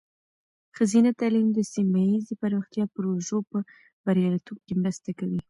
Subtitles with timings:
[0.75, 3.57] ښځینه تعلیم د سیمه ایزې پرمختیا پروژو په
[4.05, 5.39] بریالیتوب کې مرسته کوي.